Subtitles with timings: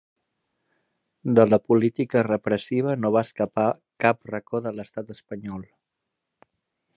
[1.39, 3.67] De la política repressiva no va escapar
[4.05, 5.69] cap racó de l’estat espanyol.